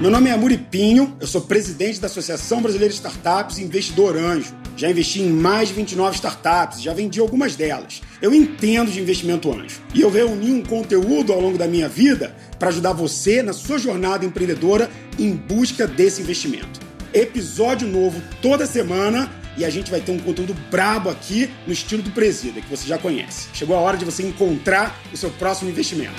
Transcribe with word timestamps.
Meu 0.00 0.12
nome 0.12 0.30
é 0.30 0.56
Pinho, 0.70 1.16
eu 1.20 1.26
sou 1.26 1.40
presidente 1.40 1.98
da 1.98 2.06
Associação 2.06 2.62
Brasileira 2.62 2.92
de 2.92 2.94
Startups 2.94 3.58
e 3.58 3.64
investidor 3.64 4.16
anjo. 4.16 4.54
Já 4.76 4.88
investi 4.88 5.20
em 5.20 5.28
mais 5.28 5.70
de 5.70 5.74
29 5.74 6.14
startups, 6.14 6.80
já 6.80 6.94
vendi 6.94 7.18
algumas 7.18 7.56
delas. 7.56 8.00
Eu 8.22 8.32
entendo 8.32 8.92
de 8.92 9.00
investimento 9.00 9.52
anjo 9.52 9.80
e 9.92 10.00
eu 10.00 10.08
reuni 10.08 10.52
um 10.52 10.62
conteúdo 10.62 11.32
ao 11.32 11.40
longo 11.40 11.58
da 11.58 11.66
minha 11.66 11.88
vida 11.88 12.32
para 12.60 12.68
ajudar 12.68 12.92
você 12.92 13.42
na 13.42 13.52
sua 13.52 13.76
jornada 13.76 14.24
empreendedora 14.24 14.88
em 15.18 15.32
busca 15.32 15.84
desse 15.84 16.22
investimento. 16.22 16.78
Episódio 17.12 17.88
novo 17.88 18.22
toda 18.40 18.66
semana 18.66 19.28
e 19.56 19.64
a 19.64 19.70
gente 19.70 19.90
vai 19.90 20.00
ter 20.00 20.12
um 20.12 20.18
conteúdo 20.20 20.54
brabo 20.70 21.10
aqui 21.10 21.50
no 21.66 21.72
estilo 21.72 22.04
do 22.04 22.12
Presida, 22.12 22.60
que 22.60 22.70
você 22.70 22.86
já 22.86 22.98
conhece. 22.98 23.48
Chegou 23.52 23.76
a 23.76 23.80
hora 23.80 23.96
de 23.96 24.04
você 24.04 24.22
encontrar 24.22 24.96
o 25.12 25.16
seu 25.16 25.30
próximo 25.30 25.68
investimento. 25.68 26.14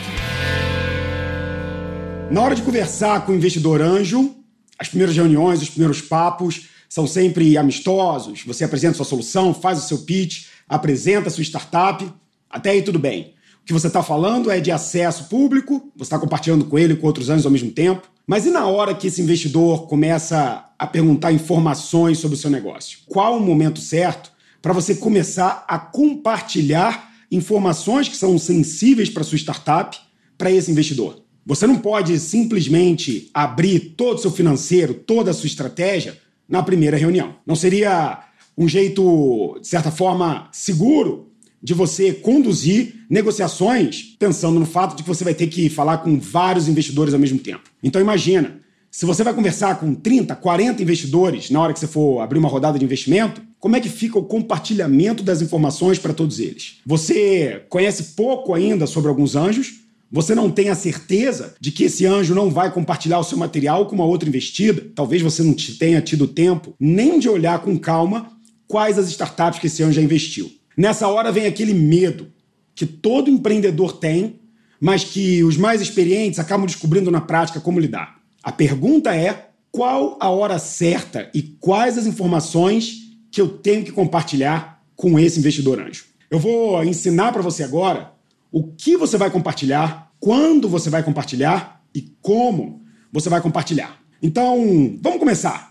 Na 2.32 2.44
hora 2.44 2.54
de 2.54 2.62
conversar 2.62 3.26
com 3.26 3.32
o 3.32 3.36
investidor 3.36 3.82
anjo, 3.82 4.36
as 4.78 4.88
primeiras 4.88 5.16
reuniões, 5.16 5.64
os 5.64 5.70
primeiros 5.70 6.00
papos 6.00 6.68
são 6.88 7.08
sempre 7.08 7.58
amistosos. 7.58 8.44
Você 8.46 8.64
apresenta 8.64 8.98
sua 8.98 9.06
solução, 9.06 9.52
faz 9.52 9.80
o 9.80 9.88
seu 9.88 10.00
pitch, 10.00 10.46
apresenta 10.68 11.30
a 11.30 11.32
sua 11.32 11.44
startup. 11.44 12.08
Até 12.48 12.70
aí 12.70 12.84
tudo 12.84 13.00
bem. 13.00 13.34
O 13.64 13.66
que 13.66 13.74
você 13.74 13.88
está 13.88 14.04
falando 14.04 14.52
é 14.52 14.60
de 14.60 14.72
acesso 14.72 15.24
público, 15.24 15.92
você 15.96 16.04
está 16.04 16.20
compartilhando 16.20 16.66
com 16.66 16.78
ele 16.78 16.94
e 16.94 16.96
com 16.96 17.08
outros 17.08 17.30
anjos 17.30 17.48
ao 17.48 17.52
mesmo 17.52 17.72
tempo. 17.72 18.08
Mas 18.28 18.46
e 18.46 18.52
na 18.52 18.68
hora 18.68 18.94
que 18.94 19.08
esse 19.08 19.22
investidor 19.24 19.88
começa 19.88 20.66
a 20.78 20.86
perguntar 20.86 21.32
informações 21.32 22.20
sobre 22.20 22.38
o 22.38 22.40
seu 22.40 22.52
negócio? 22.52 23.00
Qual 23.08 23.38
o 23.38 23.42
momento 23.42 23.80
certo 23.80 24.32
para 24.62 24.72
você 24.72 24.94
começar 24.94 25.66
a 25.68 25.80
compartilhar 25.80 27.12
informações 27.32 28.08
que 28.08 28.16
são 28.16 28.38
sensíveis 28.38 29.10
para 29.10 29.24
sua 29.24 29.38
startup 29.38 29.98
para 30.38 30.52
esse 30.52 30.70
investidor? 30.70 31.28
Você 31.50 31.66
não 31.66 31.80
pode 31.80 32.20
simplesmente 32.20 33.32
abrir 33.34 33.96
todo 33.98 34.20
o 34.20 34.22
seu 34.22 34.30
financeiro, 34.30 34.94
toda 34.94 35.32
a 35.32 35.34
sua 35.34 35.48
estratégia 35.48 36.16
na 36.48 36.62
primeira 36.62 36.96
reunião. 36.96 37.38
Não 37.44 37.56
seria 37.56 38.20
um 38.56 38.70
jeito, 38.70 39.58
de 39.60 39.68
certa 39.68 39.90
forma, 39.90 40.48
seguro 40.52 41.32
de 41.60 41.74
você 41.74 42.14
conduzir 42.14 43.04
negociações 43.10 44.16
pensando 44.20 44.60
no 44.60 44.66
fato 44.68 44.96
de 44.96 45.02
que 45.02 45.10
você 45.10 45.24
vai 45.24 45.34
ter 45.34 45.48
que 45.48 45.70
falar 45.70 45.98
com 45.98 46.20
vários 46.20 46.68
investidores 46.68 47.16
ao 47.16 47.20
mesmo 47.20 47.40
tempo. 47.40 47.64
Então 47.82 48.00
imagina, 48.00 48.62
se 48.92 49.08
você 49.08 49.24
vai 49.24 49.34
conversar 49.34 49.80
com 49.80 49.96
30, 49.96 50.36
40 50.36 50.84
investidores 50.84 51.50
na 51.50 51.60
hora 51.60 51.74
que 51.74 51.80
você 51.80 51.88
for 51.88 52.22
abrir 52.22 52.38
uma 52.38 52.48
rodada 52.48 52.78
de 52.78 52.86
investimento, 52.86 53.42
como 53.60 53.76
é 53.76 53.80
que 53.80 53.90
fica 53.90 54.20
o 54.20 54.24
compartilhamento 54.24 55.24
das 55.24 55.42
informações 55.42 55.98
para 55.98 56.14
todos 56.14 56.40
eles? 56.40 56.78
Você 56.86 57.64
conhece 57.70 58.14
pouco 58.16 58.54
ainda 58.54 58.86
sobre 58.86 59.10
alguns 59.10 59.36
anjos, 59.36 59.89
você 60.12 60.34
não 60.34 60.50
tem 60.50 60.70
a 60.70 60.76
certeza 60.76 61.56
de 61.60 61.72
que 61.72 61.84
esse 61.84 62.06
anjo 62.06 62.34
não 62.34 62.50
vai 62.50 62.72
compartilhar 62.72 63.20
o 63.20 63.24
seu 63.24 63.38
material 63.38 63.86
com 63.86 63.96
uma 63.96 64.06
outra 64.06 64.28
investida. 64.28 64.88
Talvez 64.96 65.22
você 65.22 65.44
não 65.44 65.54
tenha 65.54 66.02
tido 66.02 66.28
tempo 66.28 66.74
nem 66.80 67.20
de 67.20 67.30
olhar 67.30 67.60
com 67.60 67.78
calma 67.78 68.32
quais 68.68 68.98
as 68.98 69.10
startups 69.10 69.60
que 69.60 69.68
esse 69.68 69.84
anjo 69.84 69.94
já 69.94 70.02
investiu. 70.02 70.52
Nessa 70.76 71.08
hora 71.08 71.32
vem 71.32 71.46
aquele 71.46 71.74
medo 71.74 72.32
que 72.74 72.86
todo 72.86 73.30
empreendedor 73.30 73.94
tem, 73.94 74.40
mas 74.80 75.04
que 75.04 75.44
os 75.44 75.58
mais 75.58 75.82
experientes 75.82 76.40
acabam 76.40 76.66
descobrindo 76.66 77.12
na 77.12 77.22
prática 77.22 77.60
como 77.60 77.80
lidar. 77.80 78.20
A 78.42 78.52
pergunta 78.52 79.14
é: 79.16 79.50
qual 79.72 80.18
a 80.20 80.30
hora 80.30 80.58
certa 80.58 81.30
e 81.34 81.42
quais 81.42 81.98
as 81.98 82.08
informações 82.08 83.10
que 83.32 83.42
eu 83.42 83.48
tenho 83.48 83.84
que 83.84 83.92
compartilhar 83.92 84.82
com 84.96 85.20
esse 85.20 85.38
investidor 85.38 85.80
anjo? 85.80 86.06
Eu 86.32 86.40
vou 86.40 86.84
ensinar 86.84 87.32
para 87.32 87.42
você 87.42 87.64
agora 87.64 88.14
o 88.52 88.64
que 88.64 88.98
você 88.98 89.18
vai 89.18 89.30
compartilhar, 89.30 90.12
quando 90.20 90.68
você 90.68 90.90
vai 90.90 91.04
compartilhar 91.04 91.82
e 91.94 92.02
como 92.22 92.82
você 93.12 93.30
vai 93.30 93.42
compartilhar. 93.42 94.00
Então, 94.22 94.98
vamos 95.02 95.20
começar. 95.20 95.70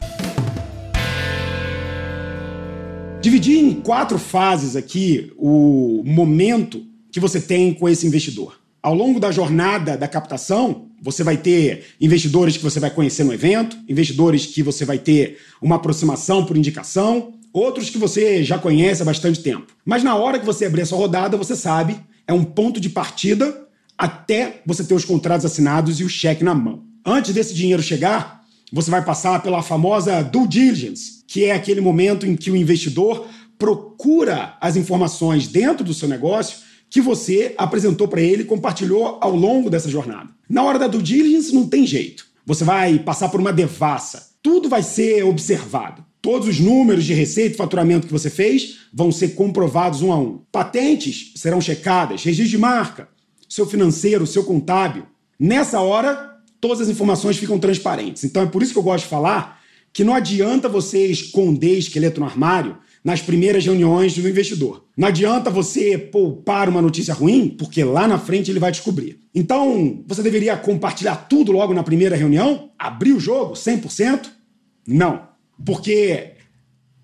Dividi 3.21 3.59
em 3.59 3.75
quatro 3.75 4.19
fases 4.19 4.77
aqui 4.77 5.33
o 5.37 6.03
momento 6.07 6.83
que 7.11 7.19
você 7.19 7.41
tem 7.41 7.75
com 7.75 7.89
esse 7.89 8.07
investidor. 8.07 8.59
Ao 8.81 8.95
longo 8.95 9.19
da 9.19 9.33
jornada 9.33 9.97
da 9.97 10.07
captação, 10.07 10.87
você 11.03 11.25
vai 11.25 11.37
ter 11.37 11.85
investidores 12.01 12.57
que 12.57 12.63
você 12.63 12.79
vai 12.79 12.91
conhecer 12.91 13.25
no 13.25 13.35
evento, 13.35 13.77
investidores 13.89 14.47
que 14.47 14.63
você 14.63 14.85
vai 14.85 14.99
ter 14.99 15.39
uma 15.61 15.77
aproximação 15.77 16.45
por 16.45 16.57
indicação, 16.57 17.35
outros 17.53 17.91
que 17.91 17.99
você 17.99 18.45
já 18.45 18.57
conhece 18.57 19.03
há 19.03 19.05
bastante 19.05 19.41
tempo. 19.43 19.67
Mas 19.85 20.05
na 20.05 20.15
hora 20.15 20.39
que 20.39 20.47
você 20.47 20.67
abrir 20.67 20.83
a 20.83 20.87
sua 20.87 20.99
rodada, 20.99 21.37
você 21.37 21.57
sabe 21.57 21.97
é 22.29 22.33
um 22.33 22.45
ponto 22.45 22.79
de 22.79 22.91
partida 22.91 23.67
até 23.97 24.61
você 24.65 24.85
ter 24.85 24.95
os 24.95 25.05
contratos 25.05 25.47
assinados 25.47 25.99
e 25.99 26.05
o 26.05 26.09
cheque 26.09 26.45
na 26.45 26.55
mão. 26.55 26.85
Antes 27.05 27.33
desse 27.33 27.55
dinheiro 27.55 27.83
chegar, 27.83 28.45
você 28.71 28.91
vai 28.91 29.03
passar 29.03 29.43
pela 29.43 29.63
famosa 29.63 30.23
due 30.23 30.47
diligence, 30.47 31.25
que 31.27 31.47
é 31.47 31.53
aquele 31.53 31.81
momento 31.81 32.27
em 32.27 32.37
que 32.37 32.51
o 32.51 32.57
investidor 32.57 33.27
procura 33.59 34.57
as 34.61 34.77
informações 34.77 35.49
dentro 35.49 35.83
do 35.83 35.95
seu 35.95 36.07
negócio 36.07 36.59
que 36.91 37.01
você 37.01 37.55
apresentou 37.59 38.07
para 38.07 38.21
ele 38.21 38.43
e 38.43 38.47
compartilhou 38.47 39.19
ao 39.21 39.35
longo 39.35 39.69
dessa 39.69 39.91
jornada. 39.91 40.31
Na 40.49 40.63
hora 40.63 40.79
da 40.79 40.87
due 40.87 41.03
diligence 41.03 41.55
não 41.55 41.67
tem 41.67 41.87
jeito. 41.87 42.27
Você 42.47 42.65
vai 42.65 42.99
passar 42.99 43.29
por 43.31 43.41
uma 43.41 43.53
devassa. 43.53 44.29
Tudo 44.43 44.69
vai 44.69 44.83
ser 44.83 45.25
observado. 45.25 46.05
Todos 46.21 46.49
os 46.49 46.59
números 46.59 47.05
de 47.05 47.15
receita 47.15 47.55
e 47.55 47.59
faturamento 47.59 48.07
que 48.07 48.13
você 48.13 48.29
fez 48.29 48.79
vão 48.93 49.13
ser 49.13 49.31
comprovados 49.31 50.03
um 50.03 50.13
a 50.13 50.19
um. 50.19 50.41
Patentes 50.51 51.33
serão 51.37 51.61
checadas, 51.61 52.25
registro 52.25 52.51
de 52.51 52.59
marca, 52.59 53.09
seu 53.49 53.67
financeiro, 53.67 54.27
seu 54.27 54.45
contábil. 54.45 55.07
Nessa 55.39 55.81
hora, 55.81 56.37
todas 56.61 56.81
as 56.81 56.89
informações 56.89 57.37
ficam 57.37 57.59
transparentes. 57.59 58.25
Então 58.25 58.43
é 58.43 58.47
por 58.47 58.63
isso 58.63 58.73
que 58.73 58.79
eu 58.79 58.83
gosto 58.83 59.05
de 59.05 59.11
falar 59.11 59.59
que 59.93 60.05
não 60.05 60.15
adianta 60.15 60.69
você 60.69 61.07
esconder 61.07 61.79
esqueleto 61.79 62.21
no 62.21 62.27
armário 62.27 62.77
nas 63.03 63.23
primeiras 63.23 63.65
reuniões 63.65 64.15
do 64.15 64.29
investidor. 64.29 64.85
Não 64.97 65.09
adianta 65.09 65.51
você 65.51 65.97
poupar 65.97 66.69
uma 66.69 66.83
notícia 66.83 67.15
ruim, 67.15 67.49
porque 67.49 67.83
lá 67.83 68.07
na 68.07 68.19
frente 68.19 68.51
ele 68.51 68.59
vai 68.59 68.71
descobrir. 68.71 69.21
Então, 69.35 70.03
você 70.07 70.23
deveria 70.23 70.57
compartilhar 70.57 71.17
tudo 71.29 71.53
logo 71.53 71.73
na 71.73 71.83
primeira 71.83 72.17
reunião? 72.17 72.71
Abrir 72.79 73.13
o 73.13 73.21
jogo 73.21 73.55
100%? 73.55 74.27
Não. 74.87 75.29
Porque 75.65 76.33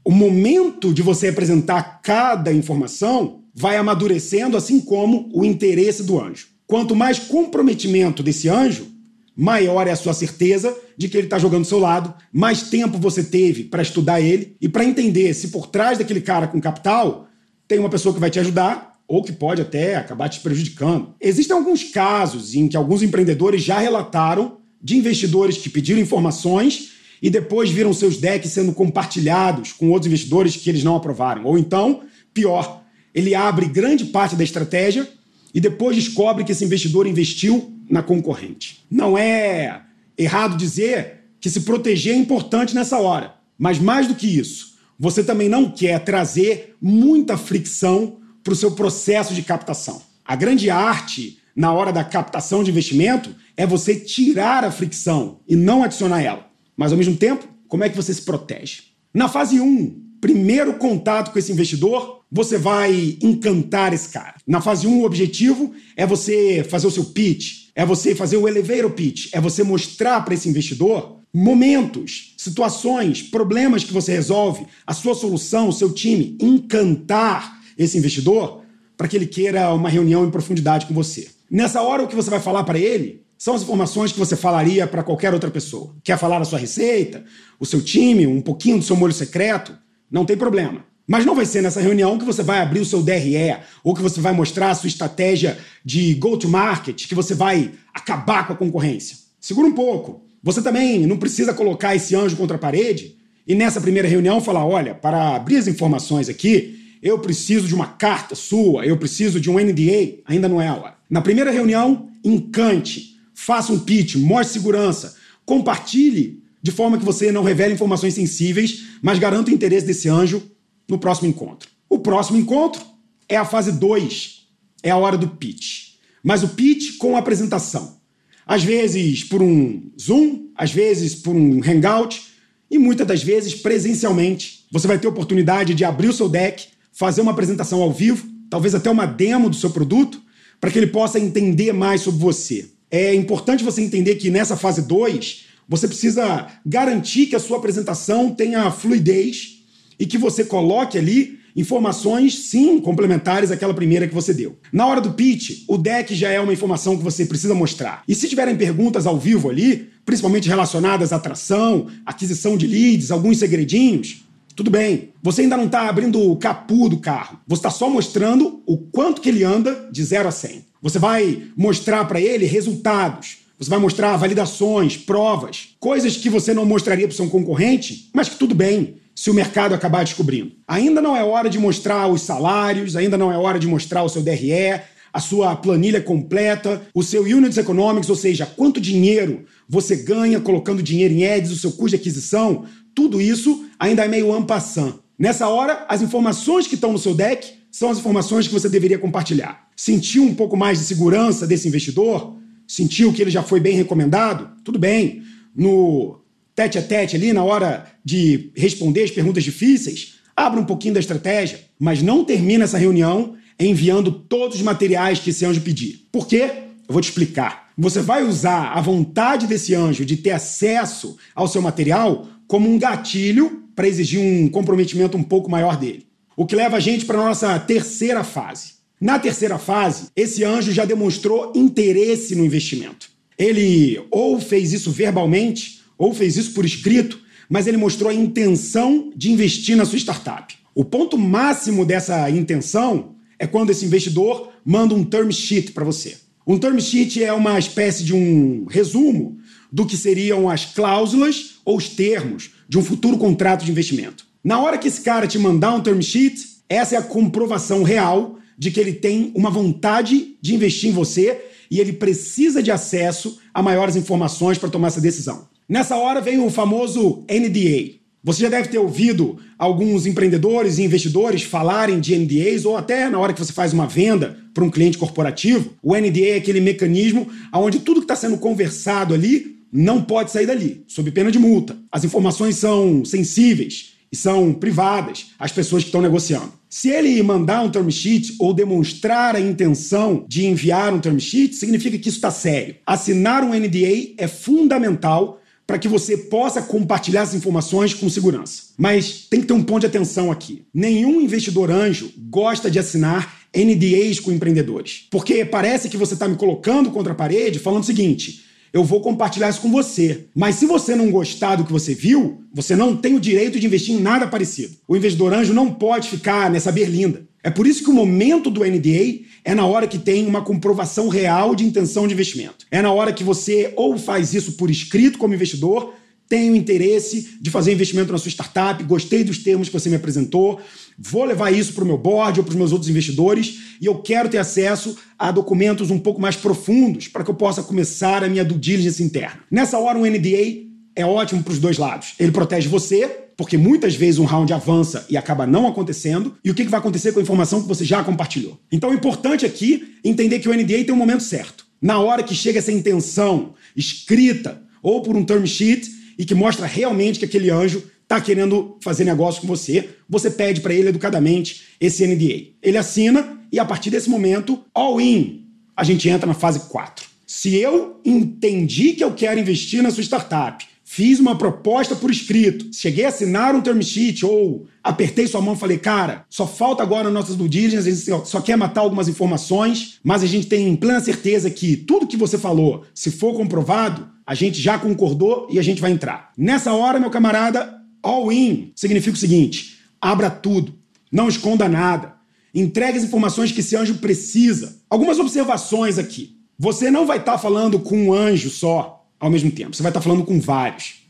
o 0.04 0.10
momento 0.10 0.92
de 0.92 1.02
você 1.02 1.28
apresentar 1.28 2.00
cada 2.02 2.52
informação 2.52 3.42
vai 3.54 3.76
amadurecendo, 3.76 4.56
assim 4.56 4.80
como 4.80 5.30
o 5.32 5.44
interesse 5.44 6.02
do 6.02 6.20
anjo. 6.20 6.48
Quanto 6.66 6.96
mais 6.96 7.18
comprometimento 7.18 8.22
desse 8.22 8.48
anjo, 8.48 8.88
maior 9.36 9.86
é 9.86 9.92
a 9.92 9.96
sua 9.96 10.12
certeza 10.12 10.76
de 10.96 11.08
que 11.08 11.16
ele 11.16 11.26
está 11.26 11.38
jogando 11.38 11.62
do 11.62 11.68
seu 11.68 11.78
lado, 11.78 12.14
mais 12.32 12.62
tempo 12.64 12.98
você 12.98 13.22
teve 13.22 13.64
para 13.64 13.82
estudar 13.82 14.20
ele 14.20 14.56
e 14.60 14.68
para 14.68 14.84
entender 14.84 15.34
se 15.34 15.48
por 15.48 15.66
trás 15.66 15.98
daquele 15.98 16.20
cara 16.20 16.46
com 16.46 16.60
capital 16.60 17.28
tem 17.66 17.78
uma 17.78 17.90
pessoa 17.90 18.14
que 18.14 18.20
vai 18.20 18.30
te 18.30 18.38
ajudar 18.38 18.98
ou 19.06 19.22
que 19.22 19.32
pode 19.32 19.60
até 19.60 19.96
acabar 19.96 20.28
te 20.28 20.40
prejudicando. 20.40 21.14
Existem 21.20 21.56
alguns 21.56 21.84
casos 21.84 22.54
em 22.54 22.68
que 22.68 22.76
alguns 22.76 23.02
empreendedores 23.02 23.62
já 23.62 23.78
relataram 23.78 24.58
de 24.82 24.96
investidores 24.96 25.58
que 25.58 25.68
pediram 25.68 26.00
informações 26.00 26.93
e 27.24 27.30
depois 27.30 27.70
viram 27.70 27.94
seus 27.94 28.18
decks 28.18 28.52
sendo 28.52 28.70
compartilhados 28.70 29.72
com 29.72 29.88
outros 29.88 30.08
investidores 30.08 30.56
que 30.56 30.68
eles 30.68 30.84
não 30.84 30.94
aprovaram. 30.94 31.46
Ou 31.46 31.56
então, 31.56 32.02
pior, 32.34 32.84
ele 33.14 33.34
abre 33.34 33.64
grande 33.64 34.04
parte 34.04 34.36
da 34.36 34.44
estratégia 34.44 35.08
e 35.54 35.58
depois 35.58 35.96
descobre 35.96 36.44
que 36.44 36.52
esse 36.52 36.62
investidor 36.66 37.06
investiu 37.06 37.72
na 37.88 38.02
concorrente. 38.02 38.84
Não 38.90 39.16
é 39.16 39.80
errado 40.18 40.54
dizer 40.54 41.22
que 41.40 41.48
se 41.48 41.62
proteger 41.62 42.12
é 42.12 42.18
importante 42.18 42.74
nessa 42.74 42.98
hora, 42.98 43.36
mas 43.56 43.78
mais 43.78 44.06
do 44.06 44.14
que 44.14 44.26
isso, 44.26 44.74
você 44.98 45.24
também 45.24 45.48
não 45.48 45.70
quer 45.70 46.00
trazer 46.00 46.76
muita 46.78 47.38
fricção 47.38 48.18
para 48.42 48.52
o 48.52 48.56
seu 48.56 48.72
processo 48.72 49.32
de 49.32 49.40
captação. 49.40 50.02
A 50.26 50.36
grande 50.36 50.68
arte 50.68 51.38
na 51.56 51.72
hora 51.72 51.90
da 51.90 52.04
captação 52.04 52.62
de 52.62 52.70
investimento 52.70 53.34
é 53.56 53.66
você 53.66 53.98
tirar 53.98 54.62
a 54.62 54.70
fricção 54.70 55.40
e 55.48 55.56
não 55.56 55.82
adicionar 55.82 56.20
ela. 56.20 56.52
Mas 56.76 56.92
ao 56.92 56.98
mesmo 56.98 57.16
tempo, 57.16 57.46
como 57.68 57.84
é 57.84 57.88
que 57.88 57.96
você 57.96 58.12
se 58.12 58.22
protege? 58.22 58.82
Na 59.12 59.28
fase 59.28 59.60
1, 59.60 60.02
primeiro 60.20 60.74
contato 60.74 61.32
com 61.32 61.38
esse 61.38 61.52
investidor, 61.52 62.22
você 62.30 62.58
vai 62.58 63.16
encantar 63.22 63.92
esse 63.92 64.08
cara. 64.08 64.34
Na 64.46 64.60
fase 64.60 64.86
1, 64.86 65.00
o 65.00 65.04
objetivo 65.04 65.72
é 65.96 66.06
você 66.06 66.64
fazer 66.68 66.86
o 66.86 66.90
seu 66.90 67.04
pitch, 67.04 67.68
é 67.74 67.84
você 67.84 68.14
fazer 68.14 68.36
o 68.36 68.48
elevator 68.48 68.90
pitch, 68.90 69.28
é 69.32 69.40
você 69.40 69.62
mostrar 69.62 70.20
para 70.22 70.34
esse 70.34 70.48
investidor 70.48 71.20
momentos, 71.32 72.34
situações, 72.36 73.22
problemas 73.22 73.82
que 73.82 73.92
você 73.92 74.12
resolve, 74.12 74.66
a 74.86 74.94
sua 74.94 75.14
solução, 75.14 75.68
o 75.68 75.72
seu 75.72 75.92
time, 75.92 76.38
encantar 76.40 77.60
esse 77.76 77.98
investidor 77.98 78.62
para 78.96 79.08
que 79.08 79.16
ele 79.16 79.26
queira 79.26 79.72
uma 79.74 79.88
reunião 79.88 80.24
em 80.24 80.30
profundidade 80.30 80.86
com 80.86 80.94
você. 80.94 81.28
Nessa 81.50 81.82
hora, 81.82 82.04
o 82.04 82.08
que 82.08 82.14
você 82.14 82.30
vai 82.30 82.40
falar 82.40 82.62
para 82.62 82.78
ele 82.78 83.23
são 83.36 83.54
as 83.54 83.62
informações 83.62 84.12
que 84.12 84.18
você 84.18 84.36
falaria 84.36 84.86
para 84.86 85.02
qualquer 85.02 85.34
outra 85.34 85.50
pessoa. 85.50 85.94
Quer 86.02 86.18
falar 86.18 86.40
a 86.40 86.44
sua 86.44 86.58
receita, 86.58 87.24
o 87.58 87.66
seu 87.66 87.82
time, 87.82 88.26
um 88.26 88.40
pouquinho 88.40 88.78
do 88.78 88.84
seu 88.84 88.96
molho 88.96 89.12
secreto? 89.12 89.76
Não 90.10 90.24
tem 90.24 90.36
problema. 90.36 90.84
Mas 91.06 91.26
não 91.26 91.34
vai 91.34 91.44
ser 91.44 91.62
nessa 91.62 91.80
reunião 91.80 92.18
que 92.18 92.24
você 92.24 92.42
vai 92.42 92.60
abrir 92.60 92.80
o 92.80 92.84
seu 92.84 93.02
DRE, 93.02 93.56
ou 93.82 93.94
que 93.94 94.00
você 94.00 94.20
vai 94.20 94.32
mostrar 94.32 94.70
a 94.70 94.74
sua 94.74 94.88
estratégia 94.88 95.58
de 95.84 96.14
go-to-market, 96.14 97.06
que 97.06 97.14
você 97.14 97.34
vai 97.34 97.72
acabar 97.92 98.46
com 98.46 98.54
a 98.54 98.56
concorrência. 98.56 99.18
Segura 99.38 99.68
um 99.68 99.74
pouco. 99.74 100.24
Você 100.42 100.62
também 100.62 101.06
não 101.06 101.18
precisa 101.18 101.52
colocar 101.52 101.94
esse 101.94 102.16
anjo 102.16 102.36
contra 102.36 102.56
a 102.56 102.60
parede 102.60 103.16
e 103.46 103.54
nessa 103.54 103.80
primeira 103.80 104.08
reunião 104.08 104.40
falar: 104.40 104.64
olha, 104.64 104.94
para 104.94 105.36
abrir 105.36 105.56
as 105.56 105.68
informações 105.68 106.28
aqui, 106.28 106.98
eu 107.02 107.18
preciso 107.18 107.68
de 107.68 107.74
uma 107.74 107.86
carta 107.86 108.34
sua, 108.34 108.86
eu 108.86 108.96
preciso 108.96 109.38
de 109.38 109.50
um 109.50 109.58
NDA. 109.58 110.22
Ainda 110.24 110.48
não 110.48 110.60
é 110.60 110.68
a 110.68 110.74
hora. 110.74 110.94
Na 111.10 111.20
primeira 111.20 111.50
reunião, 111.50 112.08
encante, 112.24 113.13
faça 113.34 113.72
um 113.72 113.78
pitch, 113.78 114.14
mostre 114.16 114.54
segurança, 114.54 115.16
compartilhe 115.44 116.42
de 116.62 116.70
forma 116.70 116.96
que 116.96 117.04
você 117.04 117.30
não 117.30 117.42
revele 117.42 117.74
informações 117.74 118.14
sensíveis, 118.14 118.84
mas 119.02 119.18
garanta 119.18 119.50
o 119.50 119.54
interesse 119.54 119.84
desse 119.84 120.08
anjo 120.08 120.42
no 120.88 120.98
próximo 120.98 121.28
encontro. 121.28 121.68
O 121.90 121.98
próximo 121.98 122.38
encontro 122.38 122.82
é 123.28 123.36
a 123.36 123.44
fase 123.44 123.72
2, 123.72 124.46
é 124.82 124.90
a 124.90 124.96
hora 124.96 125.18
do 125.18 125.28
pitch. 125.28 125.94
Mas 126.22 126.42
o 126.42 126.48
pitch 126.48 126.96
com 126.96 127.16
apresentação. 127.16 127.98
Às 128.46 128.62
vezes 128.62 129.24
por 129.24 129.42
um 129.42 129.90
Zoom, 130.00 130.48
às 130.56 130.70
vezes 130.72 131.14
por 131.14 131.34
um 131.34 131.60
Hangout 131.62 132.22
e 132.70 132.78
muitas 132.78 133.06
das 133.06 133.22
vezes 133.22 133.54
presencialmente. 133.54 134.64
Você 134.72 134.86
vai 134.86 134.98
ter 134.98 135.06
oportunidade 135.06 135.74
de 135.74 135.84
abrir 135.84 136.08
o 136.08 136.12
seu 136.12 136.28
deck, 136.28 136.68
fazer 136.92 137.20
uma 137.20 137.32
apresentação 137.32 137.82
ao 137.82 137.92
vivo, 137.92 138.26
talvez 138.48 138.74
até 138.74 138.90
uma 138.90 139.06
demo 139.06 139.50
do 139.50 139.56
seu 139.56 139.70
produto, 139.70 140.20
para 140.60 140.70
que 140.70 140.78
ele 140.78 140.86
possa 140.86 141.20
entender 141.20 141.72
mais 141.72 142.00
sobre 142.00 142.20
você. 142.20 142.70
É 142.96 143.12
importante 143.12 143.64
você 143.64 143.82
entender 143.82 144.14
que 144.14 144.30
nessa 144.30 144.56
fase 144.56 144.82
2, 144.82 145.46
você 145.68 145.88
precisa 145.88 146.46
garantir 146.64 147.26
que 147.26 147.34
a 147.34 147.40
sua 147.40 147.56
apresentação 147.56 148.30
tenha 148.30 148.70
fluidez 148.70 149.64
e 149.98 150.06
que 150.06 150.16
você 150.16 150.44
coloque 150.44 150.96
ali 150.96 151.40
informações, 151.56 152.50
sim, 152.50 152.78
complementares 152.78 153.50
àquela 153.50 153.74
primeira 153.74 154.06
que 154.06 154.14
você 154.14 154.32
deu. 154.32 154.56
Na 154.72 154.86
hora 154.86 155.00
do 155.00 155.12
pitch, 155.12 155.64
o 155.66 155.76
deck 155.76 156.14
já 156.14 156.30
é 156.30 156.38
uma 156.38 156.52
informação 156.52 156.96
que 156.96 157.02
você 157.02 157.26
precisa 157.26 157.52
mostrar. 157.52 158.04
E 158.06 158.14
se 158.14 158.28
tiverem 158.28 158.54
perguntas 158.54 159.08
ao 159.08 159.18
vivo 159.18 159.50
ali, 159.50 159.88
principalmente 160.06 160.48
relacionadas 160.48 161.12
à 161.12 161.16
atração, 161.16 161.88
aquisição 162.06 162.56
de 162.56 162.68
leads, 162.68 163.10
alguns 163.10 163.38
segredinhos, 163.38 164.23
tudo 164.54 164.70
bem. 164.70 165.12
Você 165.22 165.42
ainda 165.42 165.56
não 165.56 165.66
está 165.66 165.88
abrindo 165.88 166.20
o 166.20 166.36
capu 166.36 166.88
do 166.88 166.98
carro. 166.98 167.40
Você 167.46 167.60
está 167.60 167.70
só 167.70 167.90
mostrando 167.90 168.62
o 168.66 168.78
quanto 168.78 169.20
que 169.20 169.28
ele 169.28 169.42
anda 169.42 169.88
de 169.90 170.02
0 170.02 170.28
a 170.28 170.32
100. 170.32 170.64
Você 170.80 170.98
vai 170.98 171.44
mostrar 171.56 172.04
para 172.04 172.20
ele 172.20 172.44
resultados. 172.46 173.38
Você 173.58 173.70
vai 173.70 173.78
mostrar 173.78 174.16
validações, 174.16 174.96
provas, 174.96 175.68
coisas 175.78 176.16
que 176.16 176.28
você 176.28 176.52
não 176.52 176.66
mostraria 176.66 177.06
para 177.06 177.16
seu 177.16 177.28
concorrente, 177.28 178.10
mas 178.12 178.28
que 178.28 178.36
tudo 178.36 178.54
bem 178.54 178.96
se 179.14 179.30
o 179.30 179.34
mercado 179.34 179.74
acabar 179.74 180.04
descobrindo. 180.04 180.52
Ainda 180.66 181.00
não 181.00 181.16
é 181.16 181.22
hora 181.22 181.48
de 181.48 181.58
mostrar 181.58 182.08
os 182.08 182.22
salários, 182.22 182.96
ainda 182.96 183.16
não 183.16 183.32
é 183.32 183.38
hora 183.38 183.58
de 183.58 183.66
mostrar 183.66 184.02
o 184.02 184.08
seu 184.08 184.22
DRE, 184.22 184.80
a 185.12 185.20
sua 185.20 185.54
planilha 185.54 186.00
completa, 186.00 186.82
o 186.92 187.00
seu 187.00 187.22
Units 187.22 187.56
Economics, 187.56 188.10
ou 188.10 188.16
seja, 188.16 188.44
quanto 188.44 188.80
dinheiro 188.80 189.44
você 189.68 189.94
ganha 189.94 190.40
colocando 190.40 190.82
dinheiro 190.82 191.14
em 191.14 191.24
ads, 191.24 191.52
o 191.52 191.56
seu 191.56 191.70
custo 191.70 191.90
de 191.90 191.96
aquisição, 191.96 192.64
tudo 192.94 193.20
isso 193.20 193.66
ainda 193.78 194.04
é 194.04 194.08
meio 194.08 194.32
ampassant. 194.32 194.94
Nessa 195.18 195.48
hora, 195.48 195.84
as 195.88 196.02
informações 196.02 196.66
que 196.66 196.74
estão 196.74 196.92
no 196.92 196.98
seu 196.98 197.14
deck 197.14 197.52
são 197.70 197.90
as 197.90 197.98
informações 197.98 198.46
que 198.46 198.52
você 198.52 198.68
deveria 198.68 198.98
compartilhar. 198.98 199.68
Sentiu 199.76 200.22
um 200.22 200.34
pouco 200.34 200.56
mais 200.56 200.78
de 200.78 200.84
segurança 200.84 201.46
desse 201.46 201.66
investidor? 201.66 202.36
Sentiu 202.66 203.12
que 203.12 203.20
ele 203.20 203.30
já 203.30 203.42
foi 203.42 203.60
bem 203.60 203.76
recomendado? 203.76 204.50
Tudo 204.62 204.78
bem. 204.78 205.22
No 205.54 206.20
tete 206.54 206.78
a 206.78 206.82
tete 206.82 207.16
ali, 207.16 207.32
na 207.32 207.42
hora 207.42 207.86
de 208.04 208.50
responder 208.54 209.04
as 209.04 209.10
perguntas 209.10 209.42
difíceis, 209.42 210.14
abra 210.36 210.60
um 210.60 210.64
pouquinho 210.64 210.94
da 210.94 211.00
estratégia, 211.00 211.60
mas 211.78 212.02
não 212.02 212.24
termina 212.24 212.64
essa 212.64 212.78
reunião 212.78 213.34
enviando 213.58 214.10
todos 214.10 214.56
os 214.56 214.62
materiais 214.62 215.18
que 215.18 215.30
esse 215.30 215.44
anjo 215.44 215.60
pedir. 215.60 216.08
Por 216.10 216.26
quê? 216.26 216.63
Eu 216.88 216.92
vou 216.92 217.00
te 217.00 217.08
explicar. 217.08 217.72
Você 217.76 218.00
vai 218.00 218.22
usar 218.22 218.72
a 218.72 218.80
vontade 218.80 219.46
desse 219.46 219.74
anjo 219.74 220.04
de 220.04 220.16
ter 220.16 220.30
acesso 220.30 221.16
ao 221.34 221.48
seu 221.48 221.60
material 221.60 222.28
como 222.46 222.68
um 222.68 222.78
gatilho 222.78 223.64
para 223.74 223.88
exigir 223.88 224.20
um 224.20 224.48
comprometimento 224.48 225.16
um 225.16 225.22
pouco 225.22 225.50
maior 225.50 225.76
dele. 225.76 226.06
O 226.36 226.46
que 226.46 226.54
leva 226.54 226.76
a 226.76 226.80
gente 226.80 227.04
para 227.04 227.18
a 227.18 227.24
nossa 227.24 227.58
terceira 227.58 228.22
fase. 228.22 228.74
Na 229.00 229.18
terceira 229.18 229.58
fase, 229.58 230.08
esse 230.14 230.44
anjo 230.44 230.72
já 230.72 230.84
demonstrou 230.84 231.52
interesse 231.54 232.34
no 232.34 232.44
investimento. 232.44 233.08
Ele 233.36 234.00
ou 234.10 234.40
fez 234.40 234.72
isso 234.72 234.90
verbalmente, 234.90 235.80
ou 235.98 236.14
fez 236.14 236.36
isso 236.36 236.52
por 236.52 236.64
escrito, 236.64 237.20
mas 237.48 237.66
ele 237.66 237.76
mostrou 237.76 238.10
a 238.10 238.14
intenção 238.14 239.12
de 239.16 239.30
investir 239.30 239.76
na 239.76 239.84
sua 239.84 239.98
startup. 239.98 240.54
O 240.74 240.84
ponto 240.84 241.18
máximo 241.18 241.84
dessa 241.84 242.28
intenção 242.30 243.14
é 243.38 243.46
quando 243.46 243.70
esse 243.70 243.84
investidor 243.84 244.52
manda 244.64 244.94
um 244.94 245.04
term 245.04 245.30
sheet 245.30 245.72
para 245.72 245.84
você. 245.84 246.16
Um 246.46 246.58
term 246.58 246.78
sheet 246.78 247.24
é 247.24 247.32
uma 247.32 247.58
espécie 247.58 248.04
de 248.04 248.14
um 248.14 248.66
resumo 248.68 249.38
do 249.72 249.86
que 249.86 249.96
seriam 249.96 250.48
as 250.48 250.66
cláusulas 250.66 251.54
ou 251.64 251.76
os 251.78 251.88
termos 251.88 252.50
de 252.68 252.78
um 252.78 252.84
futuro 252.84 253.16
contrato 253.16 253.64
de 253.64 253.70
investimento. 253.70 254.26
Na 254.42 254.60
hora 254.60 254.76
que 254.76 254.86
esse 254.86 255.00
cara 255.00 255.26
te 255.26 255.38
mandar 255.38 255.74
um 255.74 255.80
term 255.80 256.00
sheet, 256.02 256.36
essa 256.68 256.96
é 256.96 256.98
a 256.98 257.02
comprovação 257.02 257.82
real 257.82 258.38
de 258.58 258.70
que 258.70 258.78
ele 258.78 258.92
tem 258.92 259.32
uma 259.34 259.50
vontade 259.50 260.36
de 260.40 260.54
investir 260.54 260.90
em 260.90 260.92
você 260.92 261.40
e 261.70 261.80
ele 261.80 261.94
precisa 261.94 262.62
de 262.62 262.70
acesso 262.70 263.38
a 263.52 263.62
maiores 263.62 263.96
informações 263.96 264.58
para 264.58 264.68
tomar 264.68 264.88
essa 264.88 265.00
decisão. 265.00 265.48
Nessa 265.66 265.96
hora 265.96 266.20
vem 266.20 266.38
o 266.38 266.50
famoso 266.50 267.24
NDA. 267.28 268.03
Você 268.24 268.40
já 268.40 268.48
deve 268.48 268.68
ter 268.68 268.78
ouvido 268.78 269.36
alguns 269.58 270.06
empreendedores 270.06 270.78
e 270.78 270.82
investidores 270.82 271.42
falarem 271.42 272.00
de 272.00 272.16
NDAs 272.16 272.64
ou 272.64 272.74
até 272.74 273.10
na 273.10 273.18
hora 273.18 273.34
que 273.34 273.38
você 273.38 273.52
faz 273.52 273.74
uma 273.74 273.86
venda 273.86 274.38
para 274.54 274.64
um 274.64 274.70
cliente 274.70 274.96
corporativo. 274.96 275.74
O 275.82 275.94
NDA 275.94 276.28
é 276.28 276.36
aquele 276.36 276.58
mecanismo 276.58 277.28
onde 277.52 277.80
tudo 277.80 278.00
que 278.00 278.04
está 278.04 278.16
sendo 278.16 278.38
conversado 278.38 279.12
ali 279.12 279.58
não 279.70 280.00
pode 280.00 280.30
sair 280.30 280.46
dali, 280.46 280.84
sob 280.88 281.10
pena 281.10 281.30
de 281.30 281.38
multa. 281.38 281.76
As 281.92 282.02
informações 282.02 282.56
são 282.56 283.04
sensíveis 283.04 283.92
e 284.10 284.16
são 284.16 284.54
privadas 284.54 285.26
às 285.38 285.52
pessoas 285.52 285.82
que 285.82 285.88
estão 285.88 286.00
negociando. 286.00 286.50
Se 286.70 286.88
ele 286.88 287.22
mandar 287.22 287.62
um 287.62 287.70
term 287.70 287.90
sheet 287.90 288.36
ou 288.38 288.54
demonstrar 288.54 289.36
a 289.36 289.40
intenção 289.40 290.24
de 290.26 290.46
enviar 290.46 290.94
um 290.94 291.00
term 291.00 291.18
sheet, 291.18 291.54
significa 291.56 291.98
que 291.98 292.08
isso 292.08 292.18
está 292.18 292.30
sério. 292.30 292.76
Assinar 292.86 293.44
um 293.44 293.52
NDA 293.52 294.14
é 294.16 294.26
fundamental 294.26 295.40
para 295.66 295.78
que 295.78 295.88
você 295.88 296.16
possa 296.16 296.60
compartilhar 296.60 297.22
as 297.22 297.34
informações 297.34 297.94
com 297.94 298.08
segurança. 298.08 298.64
Mas 298.76 299.26
tem 299.30 299.40
que 299.40 299.46
ter 299.46 299.54
um 299.54 299.62
ponto 299.62 299.80
de 299.80 299.86
atenção 299.86 300.30
aqui. 300.30 300.64
Nenhum 300.72 301.20
investidor 301.20 301.70
anjo 301.70 302.12
gosta 302.28 302.70
de 302.70 302.78
assinar 302.78 303.44
NDAs 303.54 304.20
com 304.20 304.32
empreendedores. 304.32 305.06
Porque 305.10 305.44
parece 305.44 305.88
que 305.88 305.96
você 305.96 306.14
está 306.14 306.28
me 306.28 306.36
colocando 306.36 306.90
contra 306.90 307.12
a 307.12 307.16
parede 307.16 307.58
falando 307.58 307.82
o 307.82 307.86
seguinte: 307.86 308.44
eu 308.72 308.82
vou 308.82 309.00
compartilhar 309.00 309.48
isso 309.48 309.60
com 309.60 309.70
você. 309.70 310.26
Mas 310.34 310.56
se 310.56 310.66
você 310.66 310.96
não 310.96 311.10
gostar 311.10 311.56
do 311.56 311.64
que 311.64 311.72
você 311.72 311.94
viu, 311.94 312.42
você 312.52 312.74
não 312.74 312.96
tem 312.96 313.14
o 313.14 313.20
direito 313.20 313.58
de 313.58 313.66
investir 313.66 313.94
em 313.94 314.00
nada 314.00 314.26
parecido. 314.26 314.76
O 314.88 314.96
investidor 314.96 315.32
anjo 315.32 315.54
não 315.54 315.72
pode 315.72 316.08
ficar 316.08 316.50
nessa 316.50 316.72
berlinda. 316.72 317.24
É 317.42 317.50
por 317.50 317.66
isso 317.66 317.84
que 317.84 317.90
o 317.90 317.94
momento 317.94 318.50
do 318.50 318.64
NDA 318.64 319.20
é 319.44 319.54
na 319.54 319.66
hora 319.66 319.86
que 319.86 319.98
tem 319.98 320.26
uma 320.26 320.42
comprovação 320.42 321.08
real 321.08 321.54
de 321.54 321.64
intenção 321.64 322.08
de 322.08 322.14
investimento. 322.14 322.66
É 322.70 322.80
na 322.80 322.90
hora 322.90 323.12
que 323.12 323.22
você 323.22 323.72
ou 323.76 323.98
faz 323.98 324.32
isso 324.32 324.52
por 324.52 324.70
escrito 324.70 325.18
como 325.18 325.34
investidor, 325.34 325.92
tenho 326.26 326.56
interesse 326.56 327.36
de 327.40 327.50
fazer 327.50 327.72
investimento 327.72 328.10
na 328.10 328.16
sua 328.16 328.30
startup, 328.30 328.82
gostei 328.84 329.22
dos 329.22 329.38
termos 329.38 329.68
que 329.68 329.74
você 329.78 329.90
me 329.90 329.96
apresentou, 329.96 330.58
vou 330.98 331.24
levar 331.24 331.52
isso 331.52 331.74
para 331.74 331.84
o 331.84 331.86
meu 331.86 331.98
board 331.98 332.40
ou 332.40 332.44
para 332.44 332.52
os 332.52 332.56
meus 332.56 332.72
outros 332.72 332.88
investidores 332.88 333.58
e 333.80 333.86
eu 333.86 333.96
quero 333.96 334.30
ter 334.30 334.38
acesso 334.38 334.96
a 335.18 335.30
documentos 335.30 335.90
um 335.90 335.98
pouco 335.98 336.20
mais 336.20 336.34
profundos 336.34 337.08
para 337.08 337.22
que 337.22 337.30
eu 337.30 337.34
possa 337.34 337.62
começar 337.62 338.24
a 338.24 338.28
minha 338.28 338.44
due 338.44 338.58
diligence 338.58 339.02
interna. 339.02 339.40
Nessa 339.50 339.78
hora, 339.78 339.98
um 339.98 340.06
NDA 340.06 340.63
é 340.96 341.04
ótimo 341.04 341.42
para 341.42 341.52
os 341.52 341.58
dois 341.58 341.78
lados. 341.78 342.14
Ele 342.18 342.32
protege 342.32 342.68
você, 342.68 343.08
porque 343.36 343.56
muitas 343.56 343.94
vezes 343.94 344.18
um 344.18 344.24
round 344.24 344.52
avança 344.52 345.06
e 345.10 345.16
acaba 345.16 345.46
não 345.46 345.66
acontecendo, 345.66 346.36
e 346.44 346.50
o 346.50 346.54
que 346.54 346.64
vai 346.64 346.78
acontecer 346.78 347.12
com 347.12 347.18
a 347.18 347.22
informação 347.22 347.62
que 347.62 347.68
você 347.68 347.84
já 347.84 348.02
compartilhou. 348.04 348.58
Então 348.70 348.90
é 348.90 348.94
importante 348.94 349.44
aqui 349.44 349.94
entender 350.04 350.38
que 350.38 350.48
o 350.48 350.54
NDA 350.54 350.84
tem 350.84 350.92
um 350.92 350.96
momento 350.96 351.22
certo. 351.22 351.66
Na 351.80 351.98
hora 351.98 352.22
que 352.22 352.34
chega 352.34 352.58
essa 352.58 352.72
intenção 352.72 353.54
escrita 353.76 354.62
ou 354.82 355.02
por 355.02 355.16
um 355.16 355.24
term 355.24 355.44
sheet 355.44 355.90
e 356.18 356.24
que 356.24 356.34
mostra 356.34 356.66
realmente 356.66 357.18
que 357.18 357.24
aquele 357.24 357.50
anjo 357.50 357.82
está 358.02 358.20
querendo 358.20 358.78
fazer 358.82 359.04
negócio 359.04 359.40
com 359.40 359.46
você, 359.46 359.88
você 360.08 360.30
pede 360.30 360.60
para 360.60 360.74
ele 360.74 360.90
educadamente 360.90 361.62
esse 361.80 362.06
NDA. 362.06 362.52
Ele 362.62 362.78
assina 362.78 363.40
e 363.50 363.58
a 363.58 363.64
partir 363.64 363.90
desse 363.90 364.08
momento, 364.08 364.64
all 364.74 365.00
in, 365.00 365.46
a 365.76 365.82
gente 365.82 366.08
entra 366.08 366.26
na 366.26 366.34
fase 366.34 366.60
4. 366.68 367.06
Se 367.26 367.56
eu 367.56 368.00
entendi 368.04 368.92
que 368.92 369.02
eu 369.02 369.12
quero 369.12 369.40
investir 369.40 369.82
na 369.82 369.90
sua 369.90 370.02
startup, 370.02 370.64
fiz 370.94 371.18
uma 371.18 371.36
proposta 371.36 371.96
por 371.96 372.08
escrito, 372.08 372.72
cheguei 372.72 373.04
a 373.04 373.08
assinar 373.08 373.52
um 373.52 373.60
term 373.60 373.80
sheet 373.80 374.24
ou 374.24 374.68
apertei 374.80 375.26
sua 375.26 375.40
mão 375.40 375.54
e 375.54 375.58
falei, 375.58 375.76
cara, 375.76 376.24
só 376.30 376.46
falta 376.46 376.84
agora 376.84 377.10
nossas 377.10 377.34
due 377.34 377.48
diligence, 377.48 377.88
a 377.88 378.14
gente 378.14 378.28
só 378.28 378.40
quer 378.40 378.56
matar 378.56 378.82
algumas 378.82 379.08
informações, 379.08 379.98
mas 380.04 380.22
a 380.22 380.26
gente 380.26 380.46
tem 380.46 380.76
plena 380.76 381.00
certeza 381.00 381.50
que 381.50 381.76
tudo 381.76 382.06
que 382.06 382.16
você 382.16 382.38
falou, 382.38 382.84
se 382.94 383.10
for 383.10 383.34
comprovado, 383.34 384.08
a 384.24 384.36
gente 384.36 384.62
já 384.62 384.78
concordou 384.78 385.48
e 385.50 385.58
a 385.58 385.62
gente 385.62 385.80
vai 385.80 385.90
entrar. 385.90 386.30
Nessa 386.38 386.72
hora, 386.72 387.00
meu 387.00 387.10
camarada, 387.10 387.74
all 388.00 388.30
in 388.30 388.70
significa 388.76 389.16
o 389.16 389.20
seguinte: 389.20 389.80
abra 390.00 390.30
tudo, 390.30 390.76
não 391.10 391.28
esconda 391.28 391.68
nada, 391.68 392.14
entregue 392.54 392.98
as 392.98 393.04
informações 393.04 393.50
que 393.50 393.58
esse 393.58 393.74
anjo 393.74 393.96
precisa. 393.96 394.80
Algumas 394.88 395.18
observações 395.18 395.98
aqui. 395.98 396.38
Você 396.56 396.88
não 396.88 397.04
vai 397.04 397.18
estar 397.18 397.36
falando 397.36 397.80
com 397.80 397.98
um 397.98 398.12
anjo 398.12 398.48
só 398.48 399.03
ao 399.18 399.30
mesmo 399.30 399.50
tempo. 399.50 399.74
Você 399.74 399.82
vai 399.82 399.90
estar 399.90 400.00
falando 400.00 400.24
com 400.24 400.40
vários. 400.40 401.04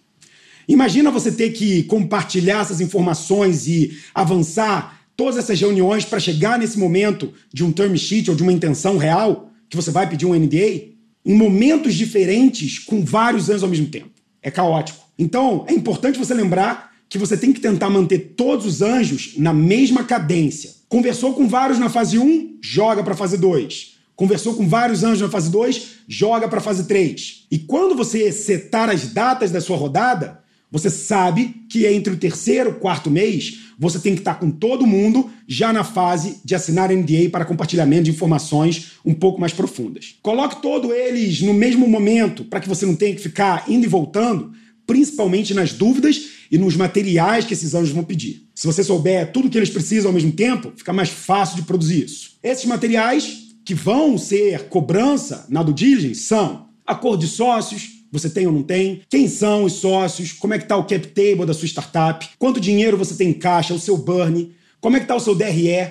Imagina 0.69 1.11
você 1.11 1.31
ter 1.31 1.51
que 1.51 1.83
compartilhar 1.85 2.61
essas 2.61 2.81
informações 2.81 3.67
e 3.67 3.99
avançar 4.15 5.01
todas 5.17 5.37
essas 5.37 5.61
reuniões 5.61 6.05
para 6.05 6.19
chegar 6.19 6.59
nesse 6.59 6.79
momento 6.79 7.33
de 7.53 7.65
um 7.65 7.71
term 7.71 7.95
sheet 7.97 8.31
ou 8.31 8.37
de 8.37 8.43
uma 8.43 8.53
intenção 8.53 8.97
real 8.97 9.51
que 9.69 9.77
você 9.77 9.91
vai 9.91 10.09
pedir 10.09 10.27
um 10.27 10.35
NDA 10.35 10.95
em 11.25 11.35
momentos 11.35 11.95
diferentes 11.95 12.79
com 12.79 13.05
vários 13.05 13.49
anos 13.49 13.63
ao 13.63 13.69
mesmo 13.69 13.87
tempo. 13.87 14.11
É 14.43 14.51
caótico. 14.51 15.05
Então, 15.19 15.65
é 15.69 15.73
importante 15.73 16.19
você 16.19 16.35
lembrar 16.35 16.93
que 17.09 17.19
você 17.19 17.37
tem 17.37 17.53
que 17.53 17.61
tentar 17.61 17.89
manter 17.91 18.35
todos 18.37 18.67
os 18.67 18.83
anjos 18.83 19.35
na 19.37 19.53
mesma 19.53 20.05
cadência. 20.05 20.71
Conversou 20.89 21.35
com 21.35 21.47
vários 21.47 21.79
na 21.79 21.89
fase 21.89 22.19
1, 22.19 22.59
joga 22.61 23.03
para 23.03 23.15
a 23.15 23.17
fase 23.17 23.39
2. 23.39 23.94
Conversou 24.17 24.55
com 24.55 24.69
vários 24.69 25.03
anjos 25.03 25.23
na 25.23 25.29
fase 25.29 25.51
2, 25.51 25.89
joga 26.09 26.49
para 26.49 26.59
a 26.59 26.63
fase 26.63 26.85
3. 26.85 27.47
E 27.51 27.59
quando 27.59 27.97
você 27.97 28.31
setar 28.31 28.89
as 28.89 29.09
datas 29.09 29.51
da 29.51 29.61
sua 29.61 29.77
rodada, 29.77 30.43
você 30.71 30.91
sabe 30.91 31.55
que 31.69 31.87
entre 31.87 32.13
o 32.13 32.17
terceiro 32.17 32.71
e 32.71 32.81
quarto 32.81 33.11
mês, 33.11 33.61
você 33.79 33.99
tem 33.99 34.15
que 34.15 34.21
estar 34.21 34.35
com 34.35 34.51
todo 34.51 34.87
mundo 34.87 35.31
já 35.47 35.73
na 35.73 35.85
fase 35.85 36.41
de 36.45 36.55
assinar 36.55 36.91
NDA 36.91 37.29
para 37.31 37.45
compartilhamento 37.45 38.05
de 38.05 38.11
informações 38.11 38.93
um 39.05 39.15
pouco 39.15 39.41
mais 39.41 39.53
profundas. 39.53 40.17
Coloque 40.23 40.63
todos 40.63 40.91
eles 40.91 41.41
no 41.43 41.55
mesmo 41.55 41.87
momento 41.87 42.45
para 42.45 42.61
que 42.61 42.69
você 42.69 42.87
não 42.87 42.97
tenha 42.97 43.15
que 43.15 43.21
ficar 43.21 43.65
indo 43.69 43.85
e 43.85 43.89
voltando, 43.89 44.53
principalmente 44.87 45.55
nas 45.55 45.73
dúvidas 45.73 46.29
e 46.51 46.59
nos 46.59 46.77
materiais 46.77 47.45
que 47.45 47.55
esses 47.55 47.75
anjos 47.75 47.91
vão 47.91 48.05
pedir. 48.05 48.49
Se 48.55 48.67
você 48.67 48.83
souber 48.83 49.33
tudo 49.33 49.51
que 49.51 49.59
eles 49.59 49.71
precisam 49.71 50.11
ao 50.11 50.15
mesmo 50.15 50.33
tempo, 50.33 50.73
fica 50.77 50.93
mais 50.93 51.09
fácil 51.09 51.57
de 51.57 51.63
produzir 51.63 52.05
isso. 52.05 52.33
Esses 52.43 52.65
materiais 52.65 53.44
que 53.65 53.75
vão 53.75 54.19
ser 54.19 54.69
cobrança 54.69 55.47
na 55.49 55.63
do 55.63 55.73
diligence 55.73 56.23
são. 56.23 56.69
Acordo 56.87 57.21
de 57.21 57.29
sócios, 57.29 58.05
você 58.13 58.29
tem 58.31 58.47
ou 58.47 58.53
não 58.53 58.63
tem, 58.63 59.03
quem 59.09 59.27
são 59.27 59.65
os 59.65 59.75
sócios, 59.75 60.33
como 60.33 60.55
é 60.55 60.59
que 60.59 60.65
está 60.65 60.77
o 60.77 60.85
cap 60.85 61.07
table 61.09 61.47
da 61.47 61.55
sua 61.55 61.67
startup, 61.67 62.29
quanto 62.39 62.61
dinheiro 62.61 62.97
você 62.97 63.15
tem 63.15 63.31
em 63.31 63.33
caixa, 63.33 63.75
o 63.75 63.79
seu 63.79 63.97
burn, 63.97 64.53
como 64.81 64.97
é 64.97 65.01
que 65.01 65.05
está 65.05 65.17
o 65.17 65.21
seu 65.21 65.35
DRE, 65.35 65.91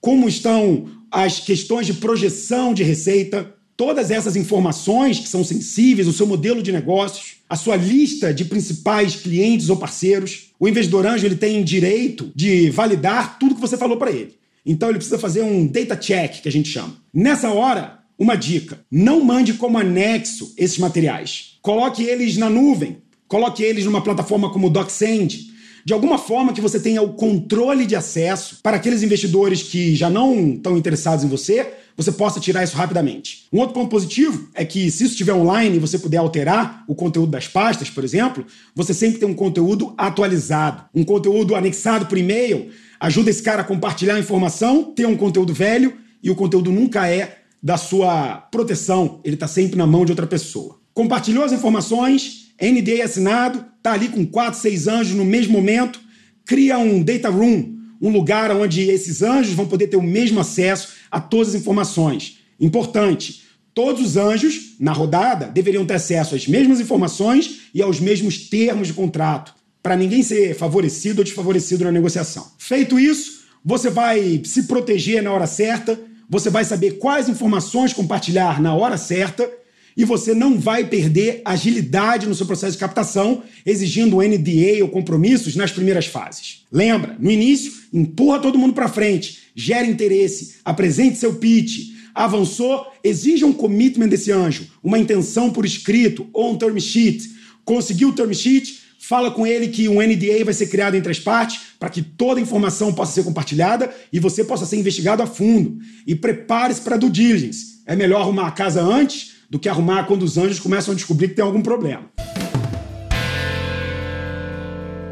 como 0.00 0.28
estão 0.28 0.88
as 1.10 1.40
questões 1.40 1.86
de 1.86 1.94
projeção 1.94 2.72
de 2.72 2.82
receita, 2.82 3.54
todas 3.76 4.10
essas 4.10 4.36
informações 4.36 5.18
que 5.18 5.28
são 5.28 5.42
sensíveis, 5.42 6.06
o 6.06 6.12
seu 6.12 6.26
modelo 6.26 6.62
de 6.62 6.70
negócios, 6.70 7.36
a 7.48 7.56
sua 7.56 7.76
lista 7.76 8.32
de 8.32 8.44
principais 8.44 9.16
clientes 9.16 9.68
ou 9.68 9.76
parceiros. 9.76 10.50
O 10.58 10.68
investidor 10.68 11.06
anjo 11.06 11.26
ele 11.26 11.34
tem 11.34 11.64
direito 11.64 12.30
de 12.34 12.70
validar 12.70 13.38
tudo 13.38 13.54
que 13.54 13.60
você 13.60 13.76
falou 13.76 13.96
para 13.96 14.10
ele. 14.10 14.39
Então 14.64 14.88
ele 14.88 14.98
precisa 14.98 15.18
fazer 15.18 15.42
um 15.42 15.66
data 15.66 15.96
check, 15.96 16.42
que 16.42 16.48
a 16.48 16.52
gente 16.52 16.68
chama. 16.68 16.96
Nessa 17.12 17.50
hora, 17.50 18.00
uma 18.18 18.36
dica: 18.36 18.80
não 18.90 19.22
mande 19.24 19.54
como 19.54 19.78
anexo 19.78 20.54
esses 20.56 20.78
materiais. 20.78 21.58
Coloque 21.62 22.02
eles 22.02 22.36
na 22.36 22.50
nuvem, 22.50 22.98
coloque 23.26 23.62
eles 23.62 23.84
numa 23.84 24.02
plataforma 24.02 24.50
como 24.50 24.66
o 24.66 24.70
DocSend, 24.70 25.50
de 25.84 25.92
alguma 25.92 26.18
forma 26.18 26.52
que 26.52 26.60
você 26.60 26.78
tenha 26.78 27.02
o 27.02 27.14
controle 27.14 27.86
de 27.86 27.96
acesso 27.96 28.58
para 28.62 28.76
aqueles 28.76 29.02
investidores 29.02 29.62
que 29.62 29.94
já 29.96 30.10
não 30.10 30.54
estão 30.54 30.76
interessados 30.76 31.24
em 31.24 31.28
você, 31.28 31.66
você 32.02 32.12
possa 32.12 32.40
tirar 32.40 32.64
isso 32.64 32.76
rapidamente. 32.76 33.46
Um 33.52 33.58
outro 33.58 33.74
ponto 33.74 33.90
positivo 33.90 34.48
é 34.54 34.64
que 34.64 34.90
se 34.90 35.04
isso 35.04 35.12
estiver 35.12 35.34
online 35.34 35.76
e 35.76 35.78
você 35.78 35.98
puder 35.98 36.16
alterar 36.16 36.82
o 36.88 36.94
conteúdo 36.94 37.30
das 37.30 37.46
pastas, 37.46 37.90
por 37.90 38.02
exemplo, 38.02 38.46
você 38.74 38.94
sempre 38.94 39.18
tem 39.18 39.28
um 39.28 39.34
conteúdo 39.34 39.92
atualizado, 39.98 40.84
um 40.94 41.04
conteúdo 41.04 41.54
anexado 41.54 42.06
por 42.06 42.16
e-mail, 42.16 42.70
ajuda 42.98 43.28
esse 43.28 43.42
cara 43.42 43.60
a 43.60 43.64
compartilhar 43.64 44.14
a 44.14 44.18
informação, 44.18 44.84
ter 44.94 45.06
um 45.06 45.16
conteúdo 45.16 45.52
velho 45.52 45.92
e 46.22 46.30
o 46.30 46.34
conteúdo 46.34 46.72
nunca 46.72 47.06
é 47.06 47.38
da 47.62 47.76
sua 47.76 48.36
proteção, 48.50 49.20
ele 49.22 49.34
está 49.34 49.46
sempre 49.46 49.76
na 49.76 49.86
mão 49.86 50.06
de 50.06 50.12
outra 50.12 50.26
pessoa. 50.26 50.80
Compartilhou 50.94 51.44
as 51.44 51.52
informações, 51.52 52.52
NDA 52.58 53.04
assinado, 53.04 53.62
está 53.76 53.92
ali 53.92 54.08
com 54.08 54.24
quatro, 54.24 54.58
seis 54.58 54.88
anjos 54.88 55.14
no 55.14 55.24
mesmo 55.24 55.52
momento, 55.52 56.00
cria 56.46 56.78
um 56.78 57.02
data 57.02 57.28
room, 57.28 57.79
um 58.00 58.10
lugar 58.10 58.50
onde 58.50 58.88
esses 58.88 59.22
anjos 59.22 59.52
vão 59.52 59.66
poder 59.66 59.88
ter 59.88 59.96
o 59.96 60.02
mesmo 60.02 60.40
acesso 60.40 60.88
a 61.10 61.20
todas 61.20 61.50
as 61.50 61.60
informações. 61.60 62.38
Importante, 62.58 63.42
todos 63.74 64.02
os 64.02 64.16
anjos 64.16 64.76
na 64.78 64.92
rodada 64.92 65.46
deveriam 65.46 65.84
ter 65.84 65.94
acesso 65.94 66.34
às 66.34 66.46
mesmas 66.46 66.80
informações 66.80 67.62
e 67.74 67.82
aos 67.82 68.00
mesmos 68.00 68.48
termos 68.48 68.88
de 68.88 68.94
contrato, 68.94 69.54
para 69.82 69.96
ninguém 69.96 70.22
ser 70.22 70.54
favorecido 70.54 71.20
ou 71.20 71.24
desfavorecido 71.24 71.84
na 71.84 71.92
negociação. 71.92 72.52
Feito 72.58 72.98
isso, 72.98 73.40
você 73.64 73.90
vai 73.90 74.42
se 74.44 74.64
proteger 74.64 75.22
na 75.22 75.32
hora 75.32 75.46
certa, 75.46 75.98
você 76.28 76.48
vai 76.48 76.64
saber 76.64 76.92
quais 76.92 77.28
informações 77.28 77.92
compartilhar 77.92 78.60
na 78.60 78.74
hora 78.74 78.96
certa 78.96 79.50
e 79.96 80.04
você 80.04 80.34
não 80.34 80.58
vai 80.58 80.84
perder 80.84 81.42
agilidade 81.44 82.26
no 82.26 82.34
seu 82.34 82.46
processo 82.46 82.72
de 82.72 82.78
captação, 82.78 83.42
exigindo 83.64 84.18
NDA 84.22 84.82
ou 84.82 84.88
compromissos 84.88 85.56
nas 85.56 85.72
primeiras 85.72 86.06
fases. 86.06 86.64
Lembra, 86.70 87.16
no 87.18 87.30
início, 87.30 87.72
empurra 87.92 88.38
todo 88.38 88.58
mundo 88.58 88.74
para 88.74 88.88
frente, 88.88 89.38
gera 89.54 89.86
interesse, 89.86 90.56
apresente 90.64 91.18
seu 91.18 91.34
pitch, 91.34 91.90
avançou, 92.14 92.86
exija 93.02 93.46
um 93.46 93.52
commitment 93.52 94.08
desse 94.08 94.32
anjo, 94.32 94.66
uma 94.82 94.98
intenção 94.98 95.50
por 95.50 95.64
escrito 95.64 96.28
ou 96.32 96.52
um 96.52 96.56
term 96.56 96.78
sheet. 96.78 97.30
Conseguiu 97.64 98.08
o 98.08 98.12
term 98.12 98.32
sheet, 98.32 98.80
fala 98.98 99.30
com 99.30 99.46
ele 99.46 99.68
que 99.68 99.88
um 99.88 100.00
NDA 100.00 100.44
vai 100.44 100.54
ser 100.54 100.66
criado 100.66 100.94
entre 100.94 101.10
as 101.10 101.18
partes 101.18 101.60
para 101.78 101.88
que 101.88 102.02
toda 102.02 102.38
a 102.38 102.42
informação 102.42 102.92
possa 102.92 103.12
ser 103.12 103.24
compartilhada 103.24 103.92
e 104.12 104.18
você 104.18 104.44
possa 104.44 104.66
ser 104.66 104.76
investigado 104.76 105.22
a 105.22 105.26
fundo. 105.26 105.78
E 106.06 106.14
prepare-se 106.14 106.82
para 106.82 106.96
due 106.96 107.10
diligence. 107.10 107.80
É 107.86 107.96
melhor 107.96 108.20
arrumar 108.20 108.48
a 108.48 108.52
casa 108.52 108.82
antes 108.82 109.29
do 109.50 109.58
que 109.58 109.68
arrumar 109.68 110.06
quando 110.06 110.22
os 110.22 110.38
anjos 110.38 110.60
começam 110.60 110.92
a 110.92 110.94
descobrir 110.94 111.28
que 111.28 111.34
tem 111.34 111.44
algum 111.44 111.60
problema. 111.60 112.08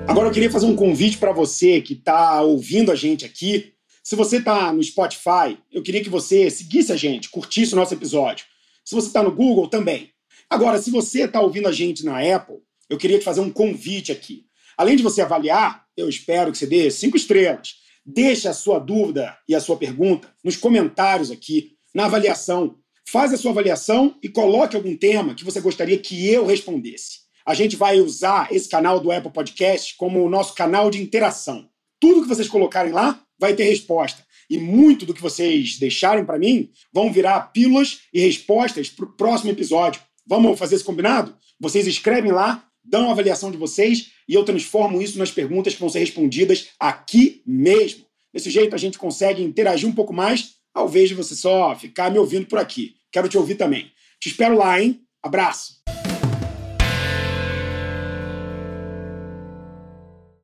Agora 0.06 0.28
eu 0.28 0.32
queria 0.32 0.50
fazer 0.50 0.66
um 0.66 0.76
convite 0.76 1.18
para 1.18 1.32
você 1.32 1.82
que 1.82 1.92
está 1.92 2.40
ouvindo 2.40 2.92
a 2.92 2.94
gente 2.94 3.26
aqui. 3.26 3.74
Se 4.02 4.16
você 4.16 4.38
está 4.38 4.72
no 4.72 4.82
Spotify, 4.82 5.58
eu 5.70 5.82
queria 5.82 6.02
que 6.02 6.08
você 6.08 6.48
seguisse 6.48 6.92
a 6.92 6.96
gente, 6.96 7.28
curtisse 7.28 7.74
o 7.74 7.76
nosso 7.76 7.92
episódio. 7.92 8.46
Se 8.84 8.94
você 8.94 9.08
está 9.08 9.22
no 9.22 9.32
Google, 9.32 9.68
também. 9.68 10.10
Agora, 10.48 10.78
se 10.78 10.90
você 10.90 11.24
está 11.24 11.40
ouvindo 11.42 11.68
a 11.68 11.72
gente 11.72 12.06
na 12.06 12.20
Apple, 12.34 12.56
eu 12.88 12.96
queria 12.96 13.18
te 13.18 13.24
fazer 13.24 13.40
um 13.40 13.50
convite 13.50 14.10
aqui. 14.10 14.46
Além 14.78 14.96
de 14.96 15.02
você 15.02 15.20
avaliar, 15.20 15.84
eu 15.94 16.08
espero 16.08 16.50
que 16.52 16.56
você 16.56 16.66
dê 16.66 16.90
cinco 16.90 17.16
estrelas. 17.16 17.74
Deixe 18.06 18.48
a 18.48 18.54
sua 18.54 18.78
dúvida 18.78 19.36
e 19.46 19.54
a 19.54 19.60
sua 19.60 19.76
pergunta 19.76 20.32
nos 20.42 20.56
comentários 20.56 21.30
aqui, 21.30 21.72
na 21.94 22.06
avaliação. 22.06 22.76
Faz 23.10 23.32
a 23.32 23.38
sua 23.38 23.52
avaliação 23.52 24.14
e 24.22 24.28
coloque 24.28 24.76
algum 24.76 24.94
tema 24.94 25.34
que 25.34 25.42
você 25.42 25.62
gostaria 25.62 25.96
que 25.96 26.28
eu 26.28 26.44
respondesse. 26.44 27.20
A 27.46 27.54
gente 27.54 27.74
vai 27.74 27.98
usar 28.00 28.52
esse 28.52 28.68
canal 28.68 29.00
do 29.00 29.10
Apple 29.10 29.32
Podcast 29.32 29.96
como 29.96 30.22
o 30.22 30.28
nosso 30.28 30.54
canal 30.54 30.90
de 30.90 31.00
interação. 31.00 31.70
Tudo 31.98 32.20
que 32.20 32.28
vocês 32.28 32.48
colocarem 32.48 32.92
lá 32.92 33.18
vai 33.40 33.54
ter 33.54 33.64
resposta. 33.64 34.22
E 34.50 34.58
muito 34.58 35.06
do 35.06 35.14
que 35.14 35.22
vocês 35.22 35.78
deixarem 35.78 36.22
para 36.22 36.38
mim 36.38 36.70
vão 36.92 37.10
virar 37.10 37.40
pílulas 37.50 38.00
e 38.12 38.20
respostas 38.20 38.90
para 38.90 39.06
o 39.06 39.12
próximo 39.16 39.50
episódio. 39.50 40.02
Vamos 40.26 40.58
fazer 40.58 40.74
esse 40.74 40.84
combinado? 40.84 41.34
Vocês 41.58 41.86
escrevem 41.86 42.30
lá 42.30 42.68
dão 42.84 43.08
a 43.08 43.12
avaliação 43.12 43.50
de 43.50 43.56
vocês 43.56 44.10
e 44.28 44.34
eu 44.34 44.44
transformo 44.44 45.00
isso 45.00 45.18
nas 45.18 45.30
perguntas 45.30 45.72
que 45.72 45.80
vão 45.80 45.88
ser 45.88 46.00
respondidas 46.00 46.68
aqui 46.78 47.42
mesmo. 47.46 48.04
Desse 48.34 48.50
jeito 48.50 48.74
a 48.74 48.78
gente 48.78 48.98
consegue 48.98 49.42
interagir 49.42 49.88
um 49.88 49.94
pouco 49.94 50.12
mais, 50.12 50.56
ao 50.74 50.88
invés 50.88 51.08
de 51.08 51.14
você 51.14 51.34
só 51.34 51.74
ficar 51.74 52.10
me 52.10 52.18
ouvindo 52.18 52.46
por 52.46 52.58
aqui. 52.58 52.97
Quero 53.10 53.28
te 53.28 53.38
ouvir 53.38 53.56
também. 53.56 53.90
Te 54.20 54.28
espero 54.28 54.56
lá, 54.56 54.80
hein? 54.80 55.00
Abraço! 55.22 55.78